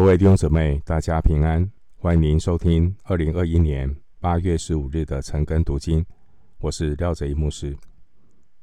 [0.00, 1.70] 各位弟兄姊妹，大家平安！
[1.98, 6.02] 欢迎您收听二零二一年八月十五日的晨更读经。
[6.58, 7.76] 我是廖哲一牧师。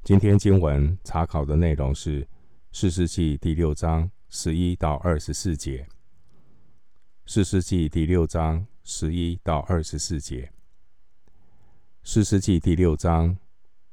[0.04, 2.24] 今天经文查考的内容是
[2.72, 5.84] 《四世纪》第六章十一到二十四节。
[7.28, 10.52] 《四世纪》第六章十一到二十四节，
[12.02, 13.38] 《四世纪》第六章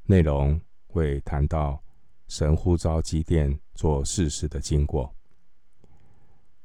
[0.07, 1.79] 内容会谈到
[2.27, 5.15] 神呼召基甸做事实的经过。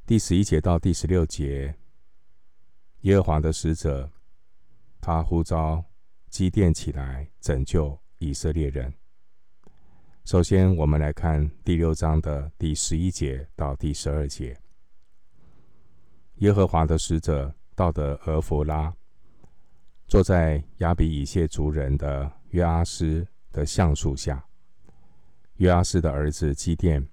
[0.10, 1.76] 第十一节到第十六节，
[3.02, 4.10] 耶和华的使者，
[5.00, 5.86] 他呼召
[6.32, 8.92] 基甸起来拯救以色列人。
[10.26, 14.60] 首先，我们来看第六章的第十一节到第十二节。
[16.38, 18.92] 耶和华的使者到得俄弗拉，
[20.08, 24.44] 坐在亚比以谢族人的约阿斯的橡树下。
[25.58, 27.08] 约阿斯的儿子基甸。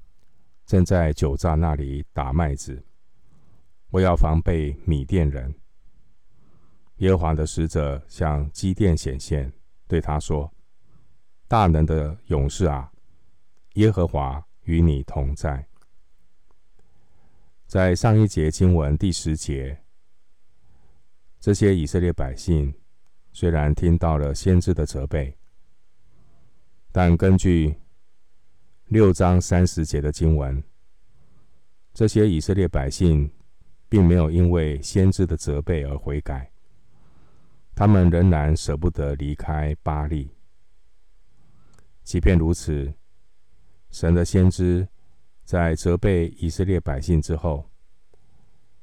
[0.64, 2.84] 正在酒榨那里打麦子，
[3.96, 5.54] 我要防备米甸人。
[6.96, 9.50] 耶和华的使者向基甸显现，
[9.88, 10.52] 对他说
[11.48, 12.92] ：“大能的勇士啊，
[13.74, 15.66] 耶和华与你同在。”
[17.66, 19.82] 在上一节经文第十节，
[21.40, 22.74] 这些以色列百姓
[23.32, 25.34] 虽然听到了先知的责备，
[26.92, 27.76] 但根据
[28.88, 30.62] 六章三十节的经文，
[31.94, 33.32] 这些以色列百姓
[33.88, 36.50] 并没有因为先知的责备而悔改，
[37.74, 40.30] 他们仍然舍不得离开巴力。
[42.02, 42.92] 即便如此，
[43.90, 44.86] 神的先知
[45.44, 47.68] 在责备以色列百姓之后，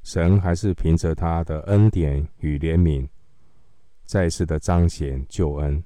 [0.04, 3.08] 神还是凭着他的恩典与怜悯，
[4.06, 5.84] 再次的彰显救恩。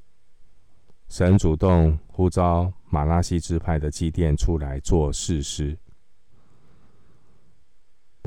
[1.09, 5.78] 神主动呼召玛拉西支派的祭奠出来做事师。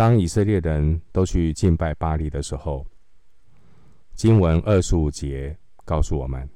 [0.01, 2.87] 当以色列人都去敬拜巴力的时候，
[4.15, 6.49] 经文二十五节告诉我们，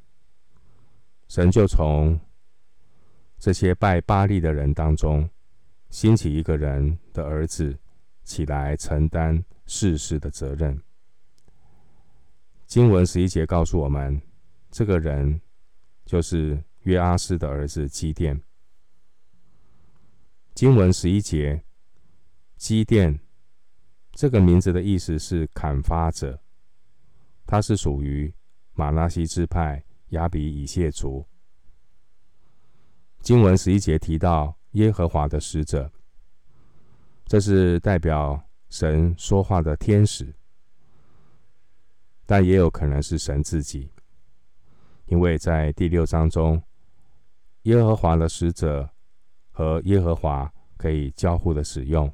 [1.29, 2.19] 神就从
[3.39, 5.29] 这些拜巴力的人当中
[5.91, 7.79] 兴起一个人的儿子
[8.23, 10.81] 起来承担世事的责任。
[12.65, 14.23] 经文十一节告诉我们，
[14.71, 15.39] 这个人。
[16.07, 18.39] 就是约阿施的儿子基甸。
[20.55, 21.65] 经文十一节，
[22.59, 23.19] 基甸
[24.15, 26.41] 这个名字的意思是砍伐者，
[27.45, 28.33] 他是属于
[28.73, 31.27] 玛拿西支派亚比以谢族。
[33.21, 35.91] 经文十一节提到耶和华的使者，
[37.27, 40.33] 这是代表神说话的天使，
[42.25, 43.91] 但也有可能是神自己。
[45.07, 46.63] 因为在第六章中，
[47.63, 48.89] 耶和华的使者
[49.51, 52.13] 和耶和华可以交互的使用。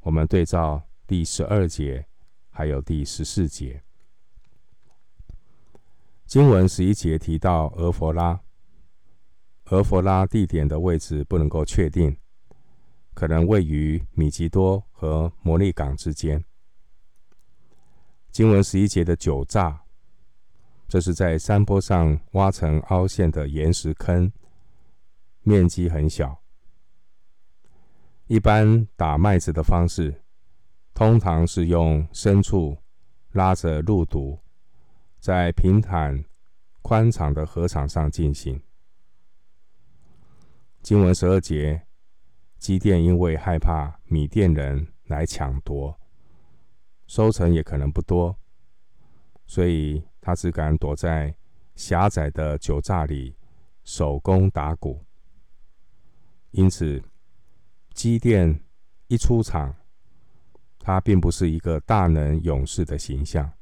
[0.00, 2.06] 我们对照第十二节，
[2.50, 3.82] 还有第十四节，
[6.24, 8.40] 经文十一节提到俄弗拉，
[9.70, 12.16] 俄弗拉地点的位置不能够确定，
[13.12, 16.44] 可能位于米吉多和摩利港之间。
[18.30, 19.82] 经文十一节的酒榨。
[20.86, 24.30] 这是在山坡上挖成凹陷的岩石坑，
[25.42, 26.40] 面积很小。
[28.28, 30.22] 一般打麦子的方式，
[31.00, 32.76] 通常是用牲畜
[33.30, 34.38] 拉着路犊，
[35.18, 36.22] 在平坦
[36.82, 38.62] 宽敞的河场上进行。
[40.82, 41.86] 经文十二节，
[42.58, 45.98] 基甸因为害怕米甸人来抢夺，
[47.06, 48.38] 收成也可能不多，
[49.46, 50.04] 所以。
[50.22, 51.34] 他只敢躲在
[51.74, 53.34] 狭窄的酒榨里
[53.84, 55.02] 手工打鼓，
[56.50, 57.02] 因此
[57.94, 58.62] 基甸
[59.06, 59.74] 一出场，
[60.80, 63.52] 他并不是一个大能勇士的形象。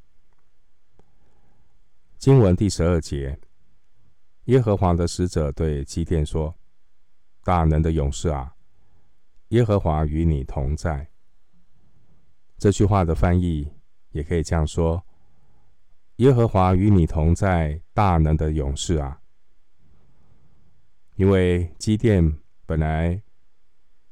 [2.17, 3.39] 经文第十二节，
[4.45, 6.55] 耶和华的使者对基甸说
[7.45, 8.55] ：“大能的勇士啊，
[9.49, 11.09] 耶和华与你同在。”
[12.57, 13.71] 这句话的翻译
[14.11, 15.05] 也可以这样说。
[16.17, 19.21] 耶和华与你同在，大能的勇士啊！
[21.15, 23.21] 因为基甸本来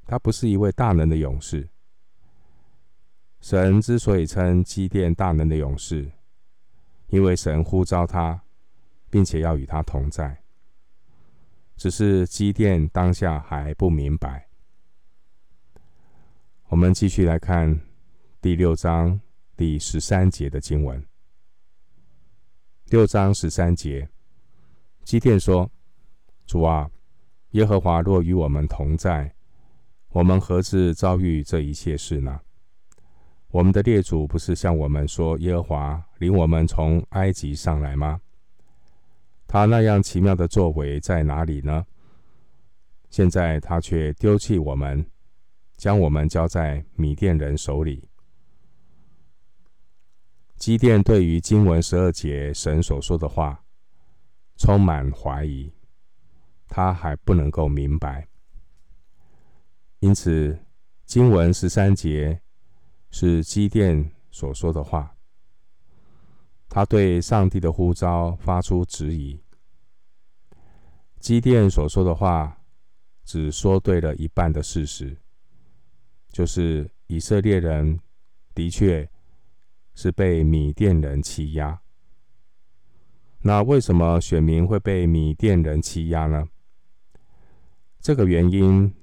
[0.04, 1.68] 他不是一位大能的勇士，
[3.40, 6.10] 神之所以称基甸大能的勇士，
[7.08, 8.42] 因为神呼召他，
[9.08, 10.42] 并且要与他同在。
[11.76, 14.48] 只是基甸当下还不明白。
[16.68, 17.80] 我们继续来看
[18.40, 19.20] 第六章
[19.56, 21.04] 第十三节的经文。
[22.86, 24.08] 六章十三节，
[25.04, 25.70] 基甸说
[26.46, 26.90] ：“主啊，
[27.50, 29.34] 耶和华若与我们同在，
[30.08, 32.40] 我们何至遭遇这一切事呢？
[33.56, 38.20] 我们的列祖不是向我们说，耶和华领我们从埃及上来吗？
[39.46, 41.86] 他那样奇妙的作为在哪里呢？
[43.08, 45.02] 现在他却丢弃我们，
[45.78, 48.06] 将我们交在米甸人手里。
[50.58, 53.64] 基甸对于经文十二节神所说的话
[54.58, 55.72] 充满怀疑，
[56.68, 58.28] 他还不能够明白。
[60.00, 60.58] 因此，
[61.06, 62.38] 经文十三节
[63.18, 65.16] 是基甸所说的话，
[66.68, 69.42] 他对上帝的呼召发出质疑。
[71.18, 72.60] 基甸所说的话
[73.24, 75.16] 只说对了一半的事实，
[76.28, 77.98] 就是以色列人
[78.54, 79.08] 的确
[79.94, 81.80] 是被米甸人欺压。
[83.40, 86.46] 那为什么选民会被米甸人欺压呢？
[87.98, 88.94] 这个原因，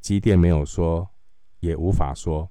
[0.00, 1.10] 基甸没有说，
[1.58, 2.48] 也无法说。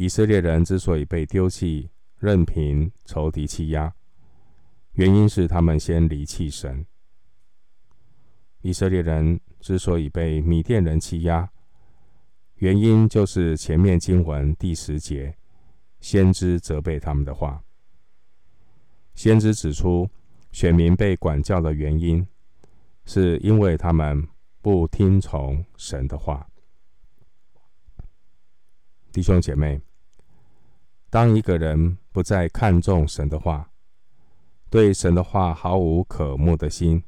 [0.00, 3.92] 以色列人之所以被丢弃，任凭仇敌欺压，
[4.92, 6.86] 原因是他们先离弃神。
[8.62, 11.46] 以色列人之所以被米甸人欺压，
[12.54, 15.36] 原因就是前面经文第十节，
[16.00, 17.62] 先知责备他们的话。
[19.14, 20.08] 先知指出，
[20.50, 22.26] 选民被管教的原因，
[23.04, 24.26] 是因为他们
[24.62, 26.48] 不听从神的话。
[29.12, 29.78] 弟兄姐妹，
[31.10, 33.68] 当一个人不再看重神的话，
[34.70, 37.02] 对神的话毫无渴慕的心，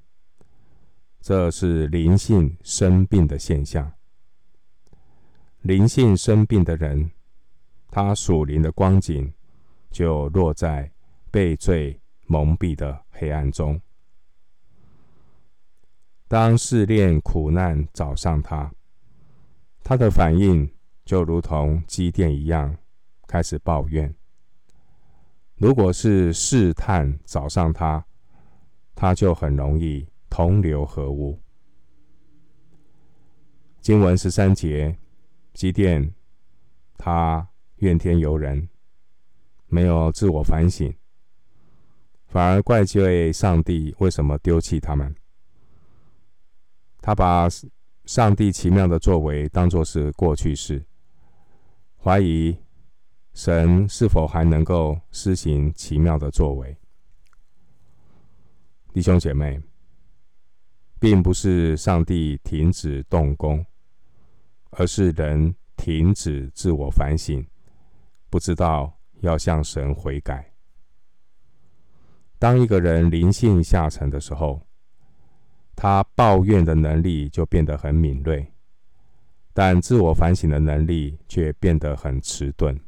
[1.21, 3.93] 这是灵性生病的现象。
[5.61, 7.13] 灵性生病的人，
[7.89, 9.33] 他属灵的光景
[9.93, 10.91] 就落在
[11.31, 13.81] 被罪蒙蔽的黑暗中。
[16.27, 18.73] 当试炼苦难找上他，
[19.85, 20.69] 他的反应
[21.05, 22.77] 就如同基甸一样，
[23.33, 24.15] 开始抱怨。
[25.57, 28.05] 如果是试探找上他，
[28.95, 31.41] 他就很容易同流合污。
[33.81, 34.99] 经文十三节，
[35.55, 36.15] 基甸
[36.99, 38.69] 他怨天尤人，
[39.67, 40.95] 没有自我反省。
[42.27, 45.15] 反而怪罪上帝为什么丢弃他们。
[47.01, 47.49] 他把
[48.05, 50.85] 上帝奇妙的作为当作是过去式，
[51.97, 52.55] 怀疑
[53.35, 56.77] 神是否还能够施行奇妙的作为。
[58.93, 59.59] 弟兄姐妹，
[61.01, 63.65] 并不是上帝停止动工，
[64.71, 67.47] 而是人停止自我反省，
[68.29, 70.53] 不知道要向神悔改。
[72.39, 74.61] 当一个人灵性下沉的时候，
[75.75, 78.53] 他抱怨的能力就变得很敏锐，
[79.55, 82.79] 但自我反省的能力却变得很迟钝。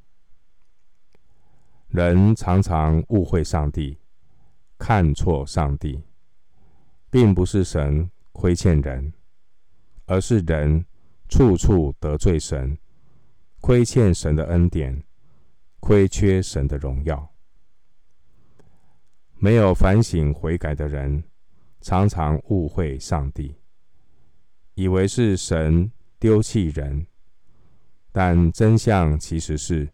[1.95, 3.97] 人常常误会上帝，
[4.77, 6.03] 看错上帝，
[7.09, 9.13] 并不是神亏欠人，
[10.05, 10.85] 而是人
[11.29, 12.77] 处处得罪神，
[13.61, 15.05] 亏欠神的恩典，
[15.79, 17.33] 亏缺神的荣耀。
[19.37, 21.23] 没有反省悔改的人，
[21.81, 23.55] 常常误会上帝，
[24.75, 27.07] 以为是神丢弃人，
[28.11, 29.89] 但真相其实是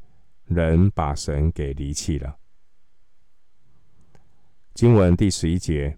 [0.51, 2.37] 人把神给离弃了。
[4.75, 5.97] 经文第十一节，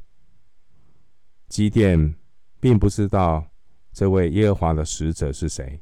[1.48, 2.14] 基甸
[2.60, 3.46] 并不知道
[3.92, 5.80] 这位耶和华的使者是谁，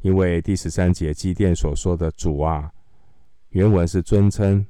[0.00, 2.72] 因为第十三节基甸所说的“主啊”，
[3.50, 4.66] 原文是尊称。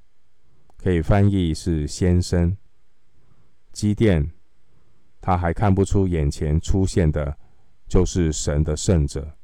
[0.76, 2.57] 可以翻译是先生。
[3.71, 4.33] 基甸，
[5.21, 7.37] 他还看不出眼前出现的，
[7.87, 9.37] 就是神的圣者。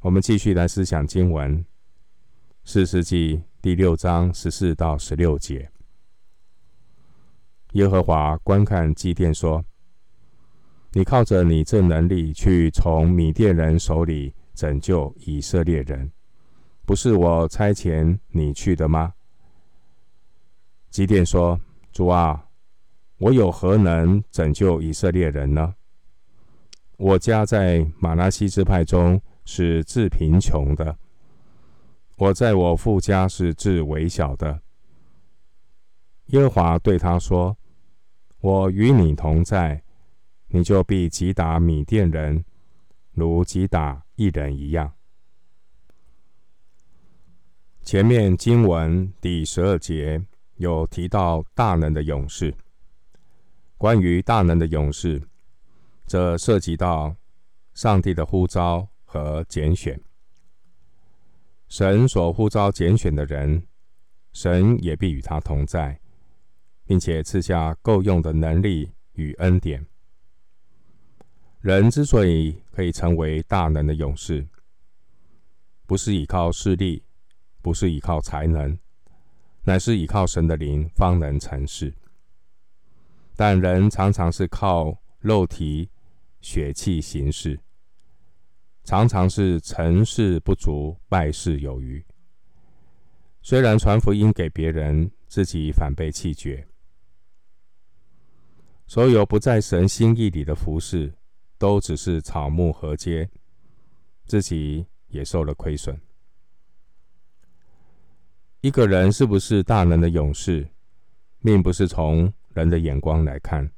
[0.00, 1.64] 我们继续来思想经文，
[2.62, 5.68] 四世纪第六章十四到十六节。
[7.72, 9.64] 耶和华观看基甸说
[10.94, 16.08] ：“你靠着你这能力去从米甸人手里拯救以色列人。”
[16.86, 19.12] 不是我差遣你去的吗？
[20.90, 22.46] 基甸说：“主啊，
[23.18, 25.74] 我有何能拯救以色列人呢？
[26.98, 30.98] 我家在玛拉西支派中是至贫穷的，
[32.16, 34.60] 我在我父家是至微小的。”
[36.28, 37.56] 耶和华对他说
[38.40, 39.82] ：“我与你同在，
[40.48, 42.44] 你就必击打米甸人，
[43.12, 44.92] 如击打一人一样。”
[47.80, 50.22] 前面经文第十二节
[50.56, 52.54] 有提到大能的勇士。
[53.78, 55.22] 关于大能的勇士，
[56.06, 57.16] 这涉及到
[57.72, 59.98] 上帝的呼召和拣选。
[61.66, 63.66] 神所呼召拣选的人，
[64.34, 65.98] 神也必与他同在，
[66.84, 69.86] 并且赐下够用的能力与恩典。
[71.60, 74.46] 人之所以可以成为大能的勇士，
[75.86, 77.02] 不是依靠势力，
[77.62, 78.78] 不是依靠才能，
[79.62, 81.94] 乃是依靠神的灵方能成事。
[83.34, 85.88] 但人常常是靠肉体、
[86.40, 87.58] 血气行事，
[88.88, 92.02] 常常是成事不足，败事有余。
[93.42, 96.66] 虽然传福音给别人，自己反被弃绝。
[98.86, 101.12] 所有不在神心意里的服事，
[101.58, 103.28] 都只是草木禾秸，
[104.24, 106.00] 自己也受了亏损。
[108.62, 110.66] 一个人是不是大能的勇士，
[111.42, 113.70] 并不是从人的眼光来看，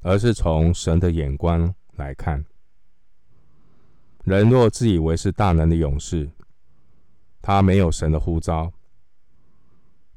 [0.00, 2.42] 而是从神的眼光来看。
[4.26, 6.28] 人若自以为是大能的勇士，
[7.40, 8.72] 他没有神的呼召，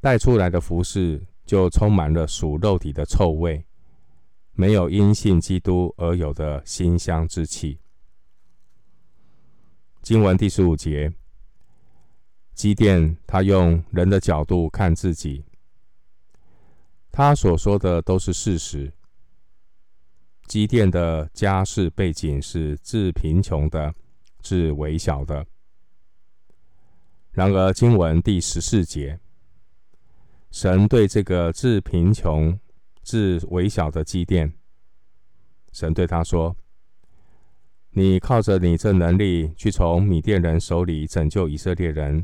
[0.01, 3.63] 带出来的服饰就充满了属肉体的臭味。
[4.54, 7.78] 没有因信基督而有的馨香之气。
[10.01, 11.13] 经文第十五节，
[12.56, 15.46] 基甸他用人的角度看自己，
[17.12, 18.92] 他所说的都是事实。
[20.50, 23.94] 基甸的家世背景是至贫穷的、
[24.41, 25.46] 至微小的。
[27.32, 29.20] 然而经文第十四节，
[30.51, 32.60] 神对这个至贫穷。
[33.01, 34.53] 至微小的基甸，
[35.72, 36.56] 神对他说
[37.89, 42.24] ：“你靠着你这能力去从米甸人手里拯救以色列人，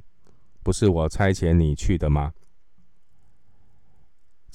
[0.61, 2.33] 不是我差遣你去的吗？”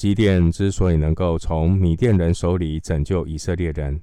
[0.01, 4.03] 基甸之所以能够从米甸人手里拯救以色列人，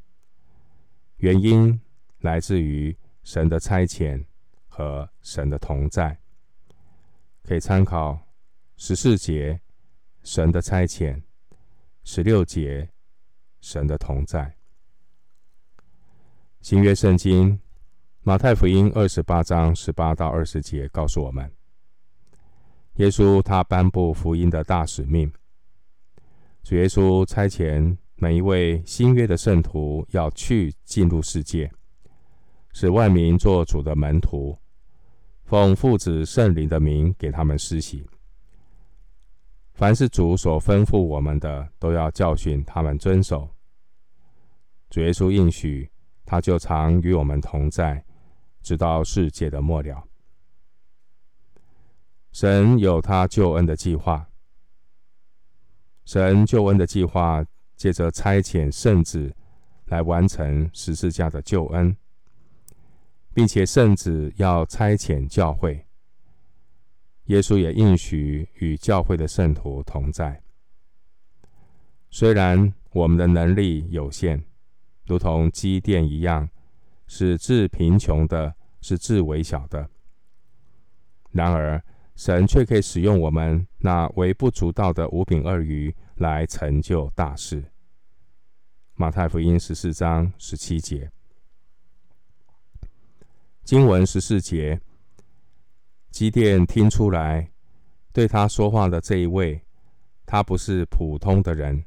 [1.16, 1.82] 原因
[2.20, 4.24] 来自于神的差遣
[4.68, 6.16] 和神的同在。
[7.42, 8.16] 可以参考
[8.76, 9.60] 十四节，
[10.22, 11.20] 神的差遣。
[12.04, 12.88] 十六节，
[13.60, 14.56] 神的同在。
[16.62, 17.60] 新约圣经
[18.22, 21.52] 马太福音二十八章十八到二十节告诉我们，
[22.98, 25.34] 耶稣他颁布福音的大使命。
[26.68, 31.72] 主耶稣差遣每一位新约的圣徒要去进入世界，
[32.74, 34.60] 使万民做主的门徒，
[35.46, 38.06] 奉父子圣灵的名给他们施洗。
[39.76, 43.50] 凡是主所吩咐我们的，都要教训他们遵守。
[44.90, 45.90] 主耶稣应许，
[46.26, 48.04] 他就常与我们同在，
[48.62, 50.04] 直到世界的末了。
[52.34, 54.28] 神有他救恩的计划，
[56.08, 57.46] 神救恩的计划
[57.76, 59.36] 借着差遣圣子
[59.88, 61.94] 来完成十字架的救恩，
[63.34, 65.86] 并且圣子要差遣教会。
[67.26, 70.42] 耶稣也应许与教会的圣徒同在。
[72.10, 74.42] 虽然我们的能力有限，
[75.08, 76.50] 如同基甸一样，
[77.06, 79.90] 是至贫穷的，是至微小的，
[81.32, 81.84] 然而
[82.18, 87.64] 神却可以使用我们那微不足道的五饼二鱼来成就大事。
[88.96, 91.12] 马太福音十四章十七节，
[93.64, 94.82] 经文十四节。
[96.10, 97.52] 基甸听出来，
[98.12, 99.62] 对他说话的这一位，
[100.26, 101.86] 他不是普通的人，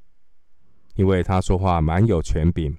[0.94, 2.78] 因为他说话蛮有权柄，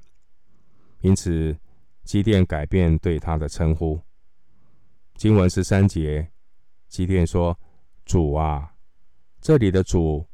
[1.01, 1.57] 因此
[2.05, 3.99] 基甸改变对他的称呼。
[5.15, 6.31] 经文十三节，
[6.91, 7.57] 基甸说
[8.03, 8.75] ：“主啊！”
[9.39, 10.27] 这里的主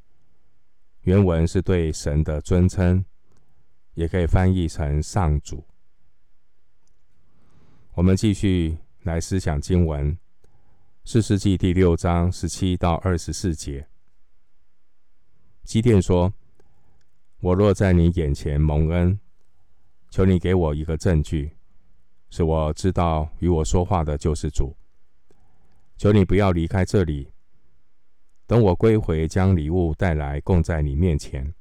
[1.02, 3.06] 原文是对神的尊称，
[3.94, 5.64] 也可以翻译成上主。
[7.94, 10.18] 我们继续来思想经文。
[11.06, 13.88] 士师记第六章十七到二十四节，
[15.64, 16.34] 基甸说
[17.40, 19.20] ：“我若在你眼前蒙恩，
[20.10, 21.56] 求你给我一个证据，
[22.32, 24.76] 使我知道与我说话的就是主。
[25.98, 27.32] 求你不要离开这里，
[28.46, 31.54] 等我归回，将礼物带来供在你面前。”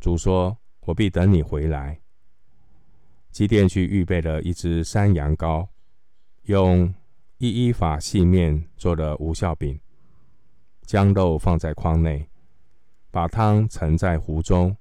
[0.00, 2.00] 主说：“我必等你回来。”
[3.32, 5.68] 基甸去预备了一只山羊羔，
[6.42, 6.94] 用。
[7.38, 9.78] 一一法细面做了无效饼，
[10.86, 12.26] 将肉放在筐内，
[13.10, 14.74] 把汤盛在壶中，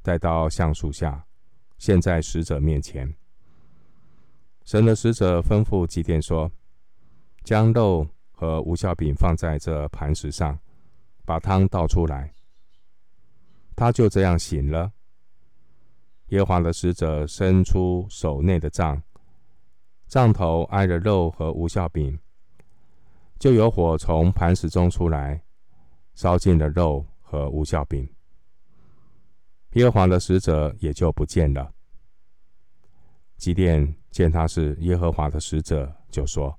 [0.00, 1.26] 带到橡树下，
[1.76, 3.14] 献在使者面前。
[4.64, 6.50] 神的使者吩咐基甸说
[7.46, 10.58] ：“将肉和无效饼放在这磐石上，
[11.24, 12.34] 把汤倒出来。”
[13.76, 14.90] 他就这样醒了。
[16.30, 19.00] 耶和华的使者伸出手内的杖。
[20.08, 22.18] 杖头挨着肉和无效饼，
[23.38, 25.40] 就有火从磐石中出来，
[26.14, 28.08] 烧尽了肉和无效饼。
[29.74, 31.72] 耶和华的使者也就不见了。
[33.36, 36.56] 基甸见他是耶和华的使者，就说：“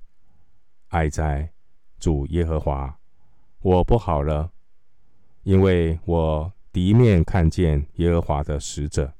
[0.88, 1.52] 哀哉，
[1.98, 2.98] 主耶和华，
[3.60, 4.52] 我不好了，
[5.42, 9.14] 因为我敌面看见耶和华的使者。”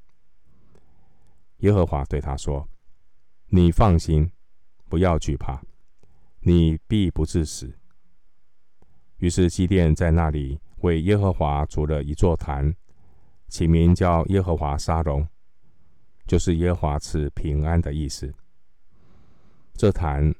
[1.59, 2.69] 耶和华对他说
[3.51, 4.31] ：“你放心，
[4.89, 5.61] 不要惧怕，
[6.41, 7.77] 你必不致死。”
[9.19, 12.75] 于是基甸在那里为耶和华筑了一座坛。
[13.49, 15.27] 起名叫耶和华沙龙，
[16.27, 18.35] 就是耶和华赐平安的意思。
[19.73, 20.35] 这坛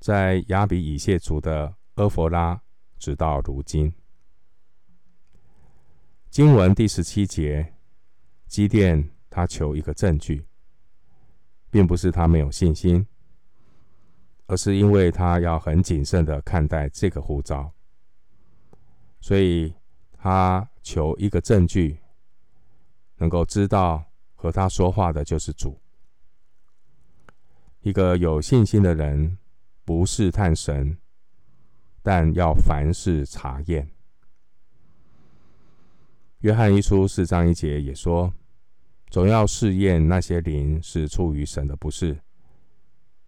[0.00, 2.60] 在亚比以谢族的阿弗拉，
[2.98, 3.92] 直到如今。
[6.30, 7.74] 经文第十七节，
[8.46, 10.46] 基甸他求一个证据，
[11.70, 13.06] 并不是他没有信心，
[14.46, 17.70] 而是因为他要很谨慎的看待这个呼召，
[19.20, 19.74] 所以
[20.14, 22.00] 他求一个证据。
[23.16, 24.02] 能够知道
[24.34, 25.78] 和他说话的就是主。
[27.82, 29.36] 一个有信心的人，
[29.90, 30.96] 不试探神，
[32.00, 33.90] 但要凡事查验。
[36.42, 38.32] 约翰一书四章一节也说
[39.10, 42.16] ：“总要试验那些灵是出于神的，不是，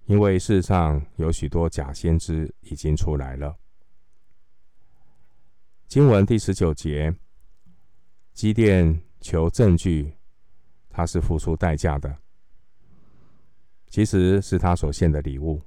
[0.04, 3.56] 因为世上有许多假先知已经出来了。”
[5.88, 7.12] 经文第十九节，
[8.32, 9.02] 基甸。
[9.20, 10.14] 求证据，
[10.88, 12.18] 他是付出代价的，
[13.88, 15.60] 其实是他所献的礼物。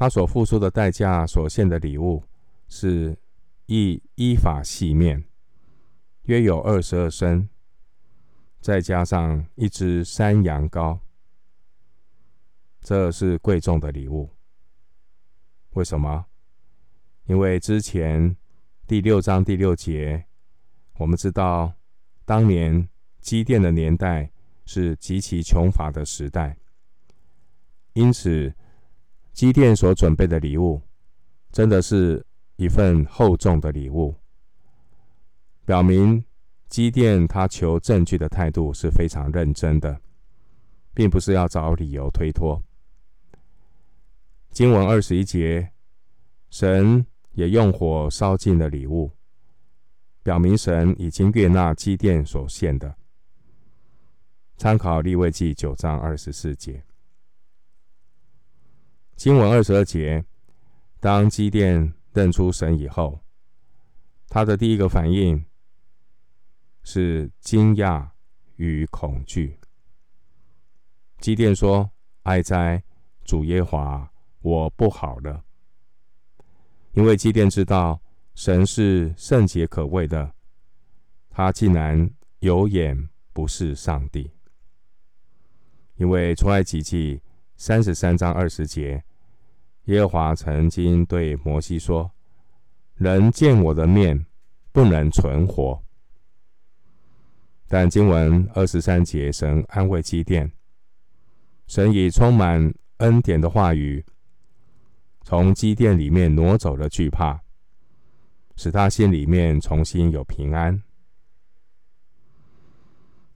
[0.00, 2.24] 他所付出的代价，所献的礼物
[2.68, 3.14] 是
[3.66, 5.22] 一依法细面，
[6.22, 7.46] 约有二十二升，
[8.62, 10.98] 再加上一只山羊羔，
[12.80, 14.30] 这是贵重的礼物。
[15.72, 16.24] 为什么？
[17.26, 18.34] 因为之前
[18.86, 20.24] 第六章第六节，
[20.96, 21.74] 我们知道。
[22.24, 22.88] 当年
[23.20, 24.30] 基甸的年代
[24.64, 26.56] 是极其穷乏的时代，
[27.92, 28.54] 因此
[29.32, 30.82] 基甸所准备的礼物，
[31.52, 32.24] 真的是
[32.56, 34.14] 一份厚重的礼物，
[35.64, 36.24] 表明
[36.68, 40.00] 基甸他求证据的态度是非常认真的，
[40.92, 42.62] 并不是要找理由推脱。
[44.50, 45.70] 经文二十一节，
[46.50, 49.10] 神也用火烧尽了礼物。
[50.22, 52.94] 表明神已经悦纳基甸所献的。
[54.58, 56.84] 参考利未记九章二十四节，
[59.20, 60.24] 经文二十二节，
[60.98, 63.20] 当基甸认出神以后，
[64.28, 65.44] 他的第一个反应
[66.82, 68.08] 是惊讶
[68.56, 69.58] 与恐惧。
[71.18, 71.90] 基甸说
[72.24, 72.82] ：“哀哉，
[73.22, 75.44] 主耶华，我不好了。”
[76.96, 78.00] 因为基甸知道。
[78.34, 80.32] 神是圣洁可畏的，
[81.28, 84.30] 他竟然有眼不识上帝。
[85.96, 87.20] 因为出埃及记
[87.56, 89.04] 三十三章二十节，
[89.90, 92.12] 耶和华曾经对摩西说
[92.94, 94.24] ：“人见我的面，
[94.70, 95.82] 不能存活。”
[97.66, 100.52] 但经文二十三节，神安慰基甸，
[101.66, 104.04] 神以充满恩典的话语，
[105.22, 107.40] 从基甸里面挪走了惧怕。
[108.56, 110.82] 使他心里面重新有平安。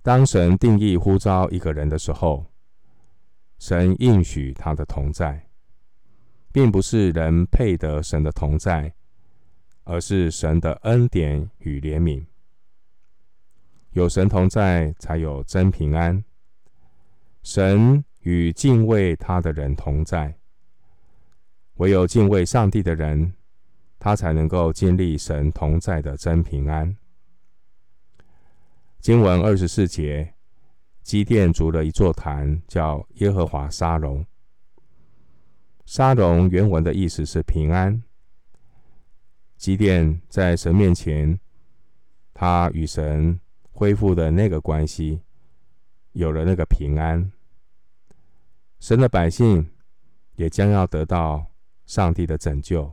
[0.02, 2.44] 当神定义呼召一个人的时候，
[3.58, 5.43] 神应许他的同在，
[6.54, 8.94] 并不是人配得神的同在，
[9.82, 12.24] 而是神的恩典与怜悯。
[13.90, 16.22] 有神同在，才有真平安。
[17.42, 20.36] 神与敬畏他的人同在，
[21.78, 23.34] 唯有敬畏上帝的人。
[23.98, 26.96] 他才能够经历神同在的真平安。
[29.00, 30.34] 经文二十四节，
[31.02, 34.24] 基甸筑了一座坛，叫耶和华沙龙。
[35.84, 38.02] 沙龙原文的意思是平安。
[39.56, 41.38] 基甸在神面前，
[42.32, 45.20] 他与神恢复的那个关系，
[46.12, 47.30] 有了那个平安。
[48.80, 49.70] 神的百姓
[50.36, 51.46] 也将要得到
[51.86, 52.92] 上帝的拯救。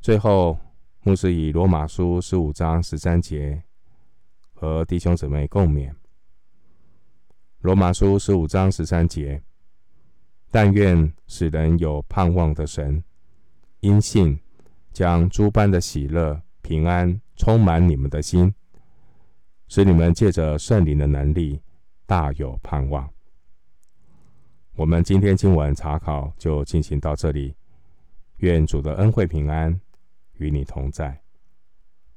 [0.00, 0.58] 最后，
[1.02, 3.62] 牧师以罗马书十五章十三节
[4.52, 5.92] 和弟兄姊妹共勉。
[7.60, 9.42] 罗马书十五章十三节：
[10.50, 13.02] 但愿使人有盼望的神，
[13.80, 14.38] 因信
[14.92, 18.54] 将诸般的喜乐、平安充满你们的心，
[19.68, 21.60] 使你们借着圣灵的能力，
[22.06, 23.08] 大有盼望。
[24.74, 27.54] 我们今天经文查考就进行到这里，
[28.38, 29.80] 愿主的恩惠平安
[30.34, 31.25] 与你同在。